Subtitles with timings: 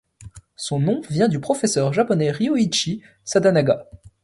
[0.55, 3.87] Son nom vient du professeur japonais Ryōichi Sadanaga.